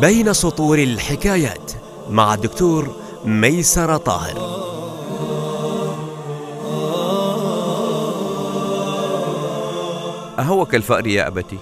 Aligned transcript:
بين 0.00 0.32
سطور 0.32 0.78
الحكايات 0.78 1.72
مع 2.10 2.34
الدكتور 2.34 2.96
ميسر 3.24 3.96
طاهر. 3.96 4.38
أهوك 10.38 10.74
الفأر 10.74 11.06
يا 11.06 11.26
أبتي؟ 11.26 11.58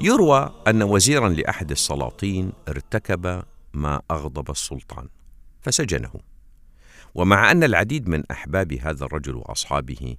يروى 0.00 0.50
أن 0.68 0.82
وزيرا 0.82 1.28
لأحد 1.28 1.70
السلاطين 1.70 2.52
ارتكب 2.68 3.42
ما 3.72 4.00
أغضب 4.10 4.50
السلطان 4.50 5.08
فسجنه. 5.60 6.12
ومع 7.14 7.50
أن 7.50 7.64
العديد 7.64 8.08
من 8.08 8.22
أحباب 8.30 8.72
هذا 8.72 9.04
الرجل 9.04 9.34
وأصحابه 9.34 10.16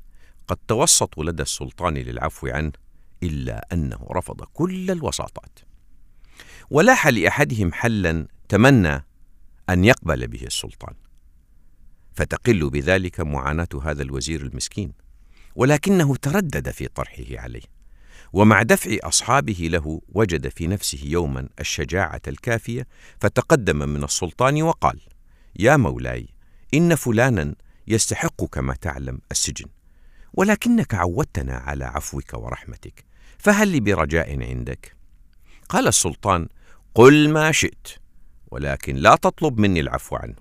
قد 0.47 0.57
توسطوا 0.67 1.23
لدى 1.23 1.43
السلطان 1.43 1.93
للعفو 1.93 2.47
عنه 2.47 2.71
إلا 3.23 3.67
أنه 3.73 4.07
رفض 4.11 4.43
كل 4.53 4.91
الوساطات. 4.91 5.72
ولاح 6.73 7.07
لأحدهم 7.07 7.73
حلا 7.73 8.27
تمنى 8.49 9.05
أن 9.69 9.85
يقبل 9.85 10.27
به 10.27 10.43
السلطان. 10.43 10.93
فتقل 12.13 12.69
بذلك 12.69 13.19
معاناة 13.19 13.67
هذا 13.83 14.03
الوزير 14.03 14.41
المسكين 14.41 14.93
ولكنه 15.55 16.15
تردد 16.15 16.69
في 16.69 16.87
طرحه 16.87 17.23
عليه 17.29 17.61
ومع 18.33 18.61
دفع 18.61 18.97
أصحابه 19.03 19.69
له 19.71 20.01
وجد 20.09 20.47
في 20.47 20.67
نفسه 20.67 20.99
يوما 21.03 21.49
الشجاعة 21.59 22.21
الكافية 22.27 22.87
فتقدم 23.19 23.89
من 23.89 24.03
السلطان 24.03 24.61
وقال 24.61 24.99
يا 25.59 25.77
مولاي 25.77 26.27
إن 26.73 26.95
فلانا 26.95 27.55
يستحق 27.87 28.43
كما 28.43 28.73
تعلم 28.73 29.19
السجن 29.31 29.67
ولكنك 30.33 30.93
عودتنا 30.93 31.53
على 31.53 31.85
عفوك 31.85 32.33
ورحمتك 32.33 33.03
فهل 33.37 33.67
لي 33.67 33.79
برجاء 33.79 34.43
عندك؟ 34.43 34.95
قال 35.69 35.87
السلطان 35.87 36.47
قل 36.95 37.29
ما 37.29 37.51
شئت 37.51 37.87
ولكن 38.51 38.95
لا 38.95 39.15
تطلب 39.15 39.59
مني 39.59 39.79
العفو 39.79 40.15
عنه. 40.15 40.35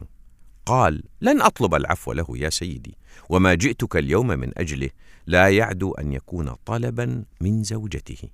قال 0.66 1.02
لن 1.20 1.42
أطلب 1.42 1.74
العفو 1.74 2.12
له 2.12 2.26
يا 2.30 2.50
سيدي 2.50 2.98
وما 3.28 3.54
جئتك 3.54 3.96
اليوم 3.96 4.26
من 4.26 4.58
أجله 4.58 4.90
لا 5.26 5.48
يعدو 5.48 5.92
أن 5.92 6.12
يكون 6.12 6.54
طلبا 6.64 7.24
من 7.40 7.62
زوجته. 7.62 8.28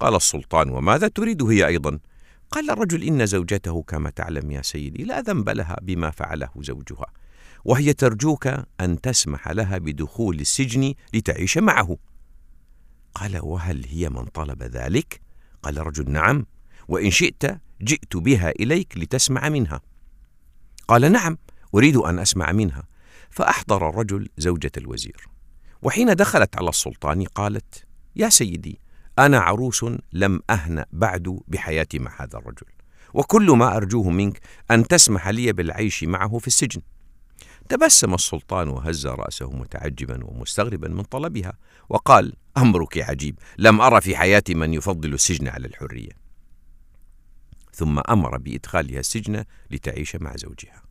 قال 0.00 0.14
السلطان 0.14 0.70
وماذا 0.70 1.08
تريد 1.08 1.42
هي 1.42 1.66
أيضا؟ 1.66 1.98
قال 2.50 2.70
الرجل 2.70 3.02
إن 3.02 3.26
زوجته 3.26 3.82
كما 3.82 4.10
تعلم 4.10 4.50
يا 4.50 4.62
سيدي 4.62 5.04
لا 5.04 5.20
ذنب 5.20 5.48
لها 5.48 5.76
بما 5.82 6.10
فعله 6.10 6.50
زوجها 6.56 7.06
وهي 7.64 7.92
ترجوك 7.92 8.46
أن 8.80 9.00
تسمح 9.00 9.48
لها 9.48 9.78
بدخول 9.78 10.40
السجن 10.40 10.94
لتعيش 11.14 11.58
معه. 11.58 11.96
قال 13.14 13.38
وهل 13.42 13.86
هي 13.86 14.08
من 14.08 14.24
طلب 14.24 14.62
ذلك؟ 14.62 15.20
قال 15.62 15.78
الرجل 15.78 16.10
نعم. 16.10 16.46
وإن 16.88 17.10
شئت 17.10 17.60
جئت 17.82 18.16
بها 18.16 18.50
إليك 18.50 18.98
لتسمع 18.98 19.48
منها. 19.48 19.80
قال 20.88 21.12
نعم 21.12 21.38
أريد 21.74 21.96
أن 21.96 22.18
أسمع 22.18 22.52
منها. 22.52 22.82
فأحضر 23.30 23.88
الرجل 23.88 24.28
زوجة 24.38 24.72
الوزير. 24.76 25.28
وحين 25.82 26.16
دخلت 26.16 26.56
على 26.56 26.68
السلطان 26.68 27.24
قالت 27.24 27.84
يا 28.16 28.28
سيدي 28.28 28.80
أنا 29.18 29.38
عروس 29.38 29.84
لم 30.12 30.40
اهنا 30.50 30.86
بعد 30.92 31.40
بحياتي 31.48 31.98
مع 31.98 32.22
هذا 32.22 32.38
الرجل 32.38 32.66
وكل 33.14 33.50
ما 33.50 33.76
أرجوه 33.76 34.10
منك 34.10 34.40
أن 34.70 34.86
تسمح 34.88 35.28
لي 35.28 35.52
بالعيش 35.52 36.04
معه 36.04 36.38
في 36.38 36.46
السجن. 36.46 36.80
تبسم 37.68 38.14
السلطان 38.14 38.68
وهز 38.68 39.06
رأسه 39.06 39.50
متعجبا 39.50 40.24
ومستغربا 40.24 40.88
من 40.88 41.02
طلبها 41.02 41.52
وقال 41.88 42.32
أمرك 42.56 42.98
عجيب 42.98 43.38
لم 43.58 43.80
أرى 43.80 44.00
في 44.00 44.16
حياتي 44.16 44.54
من 44.54 44.74
يفضل 44.74 45.14
السجن 45.14 45.48
على 45.48 45.66
الحرية. 45.66 46.27
ثم 47.78 47.98
أمر 48.08 48.38
بإدخالها 48.38 49.00
السجن 49.00 49.44
لتعيش 49.70 50.16
مع 50.16 50.36
زوجها. 50.36 50.82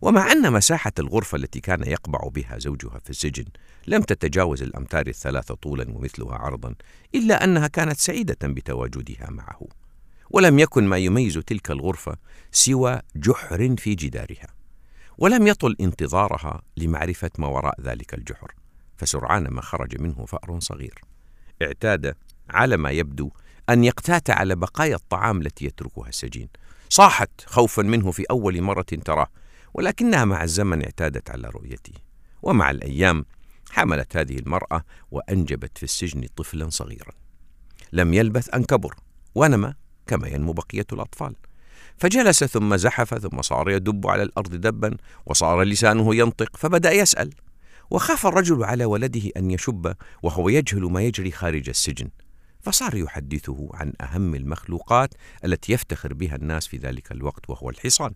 ومع 0.00 0.32
أن 0.32 0.52
مساحة 0.52 0.92
الغرفة 0.98 1.36
التي 1.36 1.60
كان 1.60 1.82
يقبع 1.82 2.28
بها 2.28 2.58
زوجها 2.58 2.98
في 2.98 3.10
السجن 3.10 3.44
لم 3.86 4.02
تتجاوز 4.02 4.62
الأمتار 4.62 5.06
الثلاثة 5.06 5.54
طولا 5.54 5.90
ومثلها 5.90 6.34
عرضا 6.34 6.74
إلا 7.14 7.44
أنها 7.44 7.66
كانت 7.66 7.98
سعيدة 7.98 8.36
بتواجدها 8.42 9.30
معه. 9.30 9.60
ولم 10.30 10.58
يكن 10.58 10.84
ما 10.84 10.96
يميز 10.96 11.34
تلك 11.34 11.70
الغرفة 11.70 12.16
سوى 12.52 13.00
جحر 13.16 13.76
في 13.78 13.94
جدارها. 13.94 14.48
ولم 15.18 15.46
يطل 15.46 15.76
انتظارها 15.80 16.62
لمعرفة 16.76 17.30
ما 17.38 17.46
وراء 17.46 17.80
ذلك 17.80 18.14
الجحر 18.14 18.54
فسرعان 18.96 19.48
ما 19.48 19.62
خرج 19.62 20.00
منه 20.00 20.24
فأر 20.26 20.60
صغير. 20.60 21.00
اعتاد 21.62 22.14
على 22.50 22.76
ما 22.76 22.90
يبدو 22.90 23.30
أن 23.70 23.84
يقتات 23.84 24.30
على 24.30 24.56
بقايا 24.56 24.96
الطعام 24.96 25.40
التي 25.40 25.64
يتركها 25.64 26.08
السجين 26.08 26.48
صاحت 26.88 27.30
خوفا 27.46 27.82
منه 27.82 28.10
في 28.10 28.24
أول 28.30 28.62
مرة 28.62 28.82
تراه 28.82 29.28
ولكنها 29.74 30.24
مع 30.24 30.44
الزمن 30.44 30.82
اعتادت 30.82 31.30
على 31.30 31.48
رؤيته. 31.48 31.92
ومع 32.42 32.70
الأيام 32.70 33.24
حملت 33.70 34.16
هذه 34.16 34.38
المرأة 34.38 34.84
وأنجبت 35.10 35.78
في 35.78 35.82
السجن 35.82 36.26
طفلا 36.36 36.70
صغيرا. 36.70 37.12
لم 37.92 38.14
يلبث 38.14 38.54
أن 38.54 38.64
كبر 38.64 38.94
ونمى 39.34 39.74
كما 40.06 40.28
ينمو 40.28 40.52
بقية 40.52 40.86
الأطفال. 40.92 41.36
فجلس 41.98 42.44
ثم 42.44 42.76
زحف 42.76 43.14
ثم 43.14 43.42
صار 43.42 43.70
يدب 43.70 44.06
على 44.06 44.22
الأرض 44.22 44.54
دبا 44.54 44.96
وصار 45.26 45.62
لسانه 45.62 46.14
ينطق 46.14 46.56
فبدأ 46.56 46.92
يسأل. 46.92 47.30
وخاف 47.90 48.26
الرجل 48.26 48.64
على 48.64 48.84
ولده 48.84 49.30
أن 49.36 49.50
يشب 49.50 49.94
وهو 50.22 50.48
يجهل 50.48 50.82
ما 50.82 51.02
يجري 51.02 51.30
خارج 51.30 51.68
السجن. 51.68 52.08
فصار 52.66 52.94
يحدثه 52.94 53.68
عن 53.74 53.92
أهم 54.00 54.34
المخلوقات 54.34 55.14
التي 55.44 55.72
يفتخر 55.72 56.14
بها 56.14 56.36
الناس 56.36 56.66
في 56.66 56.76
ذلك 56.76 57.12
الوقت 57.12 57.50
وهو 57.50 57.70
الحصان. 57.70 58.14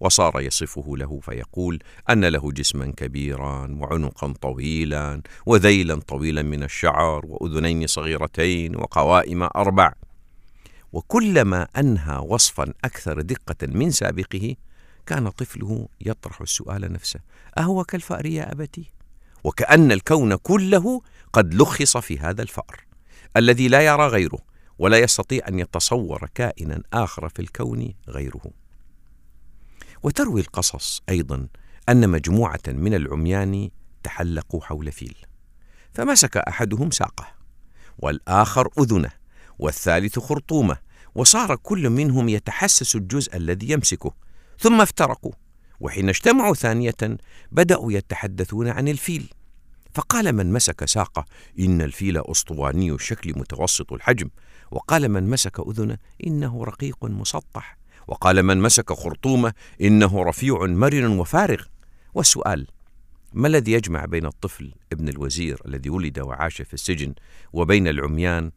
وصار 0.00 0.40
يصفه 0.40 0.96
له 0.96 1.20
فيقول 1.20 1.78
أن 2.10 2.24
له 2.24 2.52
جسما 2.52 2.92
كبيرا 2.96 3.76
وعنقا 3.80 4.34
طويلا 4.40 5.22
وذيلا 5.46 5.94
طويلا 5.94 6.42
من 6.42 6.62
الشعر 6.62 7.26
وأذنين 7.26 7.86
صغيرتين 7.86 8.76
وقوائم 8.76 9.42
أربع. 9.42 9.92
وكلما 10.92 11.68
أنهى 11.78 12.16
وصفا 12.16 12.72
أكثر 12.84 13.20
دقة 13.20 13.66
من 13.66 13.90
سابقه 13.90 14.56
كان 15.06 15.28
طفله 15.28 15.88
يطرح 16.00 16.40
السؤال 16.40 16.92
نفسه 16.92 17.20
أهو 17.58 17.84
كالفأر 17.84 18.26
يا 18.26 18.52
أبتي؟ 18.52 18.92
وكأن 19.44 19.92
الكون 19.92 20.36
كله 20.36 21.02
قد 21.32 21.54
لخص 21.54 21.96
في 21.96 22.18
هذا 22.18 22.42
الفأر. 22.42 22.85
الذي 23.36 23.68
لا 23.68 23.80
يرى 23.80 24.06
غيره 24.06 24.38
ولا 24.78 24.98
يستطيع 24.98 25.48
أن 25.48 25.58
يتصور 25.58 26.28
كائنا 26.34 26.82
آخر 26.92 27.28
في 27.28 27.42
الكون 27.42 27.94
غيره. 28.08 28.50
وتروي 30.02 30.40
القصص 30.40 31.02
أيضا 31.08 31.48
أن 31.88 32.08
مجموعة 32.08 32.60
من 32.68 32.94
العميان 32.94 33.70
تحلقوا 34.02 34.60
حول 34.60 34.92
فيل 34.92 35.16
فمسك 35.94 36.36
أحدهم 36.36 36.90
ساقه 36.90 37.26
والآخر 37.98 38.68
أذنه 38.78 39.10
والثالث 39.58 40.18
خرطومه 40.18 40.76
وصار 41.14 41.56
كل 41.56 41.90
منهم 41.90 42.28
يتحسس 42.28 42.96
الجزء 42.96 43.36
الذي 43.36 43.70
يمسكه 43.70 44.12
ثم 44.58 44.80
افترقوا 44.80 45.32
وحين 45.80 46.08
اجتمعوا 46.08 46.54
ثانية 46.54 47.18
بدأوا 47.52 47.92
يتحدثون 47.92 48.68
عن 48.68 48.88
الفيل. 48.88 49.30
فقال 49.96 50.32
من 50.32 50.52
مسك 50.52 50.84
ساقة 50.84 51.24
إن 51.58 51.82
الفيل 51.82 52.18
أسطواني 52.18 52.92
الشكل 52.92 53.38
متوسط 53.38 53.92
الحجم. 53.92 54.28
وقال 54.70 55.08
من 55.08 55.30
مسك 55.30 55.60
أذنه 55.60 55.98
إنه 56.26 56.64
رقيق 56.64 57.04
مسطح. 57.04 57.78
وقال 58.06 58.42
من 58.42 58.60
مسك 58.62 58.92
خرطومة 58.92 59.52
إنه 59.80 60.22
رفيع 60.22 60.66
مرن 60.66 61.18
وفارغ. 61.18 61.64
والسؤال 62.14 62.66
ما 63.32 63.48
الذي 63.48 63.72
يجمع 63.72 64.04
بين 64.04 64.26
الطفل 64.26 64.74
ابن 64.92 65.08
الوزير 65.08 65.62
الذي 65.66 65.90
ولد 65.90 66.18
وعاش 66.18 66.62
في 66.62 66.74
السجن 66.74 67.14
وبين 67.52 67.88
العميان 67.88 68.50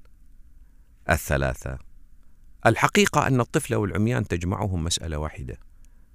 الثلاثة؟ 1.09 1.79
الحقيقة 2.65 3.27
أن 3.27 3.39
الطفل 3.39 3.75
والعميان 3.75 4.27
تجمعهم 4.27 4.83
مسألة 4.83 5.17
واحدة 5.17 5.57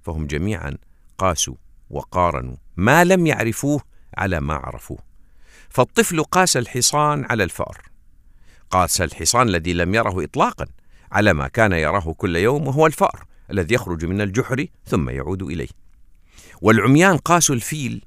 فهم 0.03 0.27
جميعا 0.27 0.77
قاسوا 1.17 1.55
وقارنوا 1.89 2.55
ما 2.77 3.03
لم 3.03 3.27
يعرفوه 3.27 3.81
على 4.17 4.39
ما 4.39 4.53
عرفوه. 4.53 5.14
فالطفل 5.75 6.23
قاس 6.23 6.57
الحصان 6.57 7.25
على 7.29 7.43
الفأر. 7.43 7.81
قاس 8.69 9.01
الحصان 9.01 9.47
الذي 9.47 9.73
لم 9.73 9.95
يره 9.95 10.23
إطلاقا 10.23 10.65
على 11.11 11.33
ما 11.33 11.47
كان 11.47 11.71
يراه 11.71 12.13
كل 12.13 12.35
يوم 12.35 12.67
وهو 12.67 12.87
الفأر 12.87 13.25
الذي 13.51 13.75
يخرج 13.75 14.05
من 14.05 14.21
الجحر 14.21 14.65
ثم 14.85 15.09
يعود 15.09 15.43
إليه. 15.43 15.67
والعميان 16.61 17.17
قاسوا 17.17 17.55
الفيل 17.55 18.05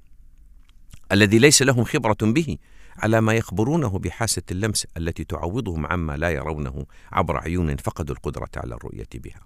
الذي 1.12 1.38
ليس 1.38 1.62
لهم 1.62 1.84
خبرة 1.84 2.16
به 2.22 2.56
على 2.96 3.20
ما 3.20 3.34
يخبرونه 3.34 3.98
بحاسة 3.98 4.42
اللمس 4.50 4.86
التي 4.96 5.24
تعوضهم 5.24 5.86
عما 5.86 6.16
لا 6.16 6.30
يرونه 6.30 6.86
عبر 7.12 7.36
عيون 7.36 7.76
فقدوا 7.76 8.14
القدرة 8.14 8.50
على 8.56 8.74
الرؤية 8.74 9.08
بها. 9.14 9.40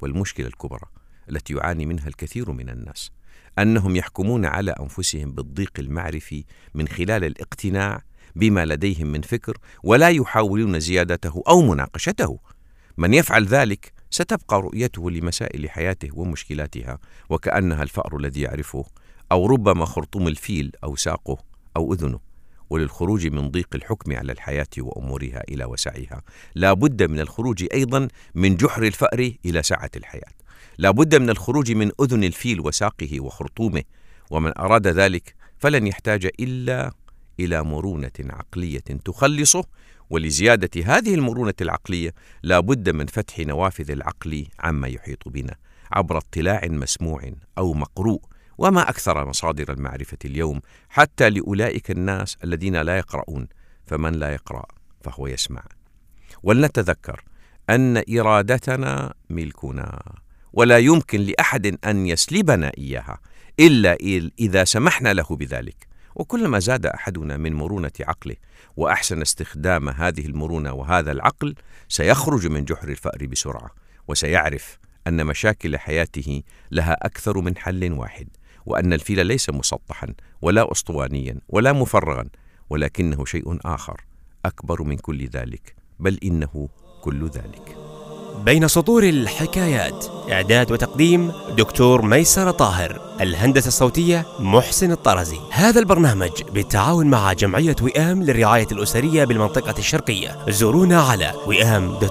والمشكلة 0.00 0.46
الكبرى 0.46 0.86
التي 1.30 1.54
يعاني 1.54 1.86
منها 1.86 2.08
الكثير 2.08 2.52
من 2.52 2.68
الناس. 2.68 3.10
أنهم 3.58 3.96
يحكمون 3.96 4.46
على 4.46 4.70
أنفسهم 4.70 5.32
بالضيق 5.32 5.72
المعرفي 5.78 6.44
من 6.74 6.88
خلال 6.88 7.24
الاقتناع 7.24 8.02
بما 8.36 8.64
لديهم 8.64 9.06
من 9.06 9.20
فكر 9.20 9.58
ولا 9.82 10.08
يحاولون 10.08 10.80
زيادته 10.80 11.42
أو 11.48 11.62
مناقشته. 11.62 12.38
من 12.96 13.14
يفعل 13.14 13.44
ذلك 13.44 13.92
ستبقى 14.10 14.62
رؤيته 14.62 15.10
لمسائل 15.10 15.70
حياته 15.70 16.08
ومشكلاتها 16.14 16.98
وكأنها 17.28 17.82
الفأر 17.82 18.16
الذي 18.16 18.40
يعرفه 18.40 18.84
أو 19.32 19.46
ربما 19.46 19.84
خرطوم 19.84 20.28
الفيل 20.28 20.72
أو 20.84 20.96
ساقه 20.96 21.38
أو 21.76 21.92
أذنه. 21.92 22.20
وللخروج 22.70 23.26
من 23.26 23.50
ضيق 23.50 23.68
الحكم 23.74 24.16
على 24.16 24.32
الحياة 24.32 24.66
وأمورها 24.78 25.42
إلى 25.48 25.64
وسعها 25.64 26.22
لا 26.54 26.72
بد 26.72 27.02
من 27.02 27.20
الخروج 27.20 27.66
أيضا 27.74 28.08
من 28.34 28.56
جحر 28.56 28.82
الفأر 28.82 29.32
إلى 29.44 29.62
سعة 29.62 29.90
الحياة. 29.96 30.45
لا 30.78 30.90
بد 30.90 31.14
من 31.14 31.30
الخروج 31.30 31.72
من 31.72 31.90
أذن 32.00 32.24
الفيل 32.24 32.60
وساقه 32.60 33.20
وخرطومه 33.20 33.82
ومن 34.30 34.58
أراد 34.58 34.86
ذلك 34.86 35.34
فلن 35.58 35.86
يحتاج 35.86 36.30
إلا 36.40 36.92
إلى 37.40 37.62
مرونة 37.62 38.10
عقلية 38.20 38.84
تخلصه 39.04 39.64
ولزيادة 40.10 40.84
هذه 40.84 41.14
المرونة 41.14 41.54
العقلية 41.60 42.14
لا 42.42 42.60
بد 42.60 42.90
من 42.90 43.06
فتح 43.06 43.38
نوافذ 43.38 43.90
العقل 43.90 44.46
عما 44.60 44.88
يحيط 44.88 45.28
بنا 45.28 45.54
عبر 45.92 46.18
اطلاع 46.18 46.60
مسموع 46.64 47.32
أو 47.58 47.74
مقروء 47.74 48.20
وما 48.58 48.88
أكثر 48.88 49.28
مصادر 49.28 49.72
المعرفة 49.72 50.18
اليوم 50.24 50.60
حتى 50.88 51.30
لأولئك 51.30 51.90
الناس 51.90 52.36
الذين 52.44 52.76
لا 52.76 52.98
يقرؤون 52.98 53.48
فمن 53.86 54.12
لا 54.12 54.32
يقرأ 54.32 54.64
فهو 55.00 55.26
يسمع. 55.26 55.62
ولنتذكر 56.42 57.24
أن 57.70 58.02
إرادتنا 58.18 59.14
ملكنا. 59.30 60.02
ولا 60.56 60.78
يمكن 60.78 61.20
لأحد 61.20 61.78
أن 61.84 62.06
يسلبنا 62.06 62.72
إياها 62.78 63.18
إلا 63.60 63.96
إذا 64.38 64.64
سمحنا 64.64 65.12
له 65.12 65.26
بذلك. 65.30 65.86
وكلما 66.16 66.58
زاد 66.58 66.86
أحدنا 66.86 67.36
من 67.36 67.54
مرونة 67.54 67.92
عقله 68.00 68.36
وأحسن 68.76 69.22
استخدام 69.22 69.88
هذه 69.88 70.26
المرونة 70.26 70.72
وهذا 70.72 71.12
العقل 71.12 71.54
سيخرج 71.88 72.46
من 72.46 72.64
جحر 72.64 72.88
الفأر 72.88 73.26
بسرعة 73.26 73.70
وسيعرف 74.08 74.78
أن 75.06 75.26
مشاكل 75.26 75.78
حياته 75.78 76.42
لها 76.70 77.06
أكثر 77.06 77.40
من 77.40 77.56
حل 77.56 77.92
واحد 77.92 78.28
وأن 78.66 78.92
الفيل 78.92 79.26
ليس 79.26 79.50
مسطحا 79.50 80.14
ولا 80.42 80.72
أسطوانيا 80.72 81.40
ولا 81.48 81.72
مفرغا 81.72 82.24
ولكنه 82.70 83.24
شيء 83.24 83.58
آخر 83.64 84.00
أكبر 84.44 84.82
من 84.82 84.96
كل 84.96 85.26
ذلك 85.26 85.74
بل 85.98 86.18
إنه 86.24 86.68
كل 87.02 87.28
ذلك. 87.28 87.85
بين 88.44 88.68
سطور 88.68 89.02
الحكايات. 89.02 90.06
إعداد 90.32 90.72
وتقديم 90.72 91.32
دكتور 91.56 92.02
ميسر 92.02 92.50
طاهر 92.50 93.00
الهندسة 93.20 93.68
الصوتية 93.68 94.26
محسن 94.38 94.92
الطرزي. 94.92 95.38
هذا 95.50 95.80
البرنامج 95.80 96.42
بالتعاون 96.54 97.06
مع 97.06 97.32
جمعية 97.32 97.76
وئام 97.82 98.22
للرعاية 98.22 98.68
الأسرية 98.72 99.24
بالمنطقة 99.24 99.74
الشرقية. 99.78 100.36
زورونا 100.48 101.02
على 101.02 101.32
وئام.org.sa 101.46 102.06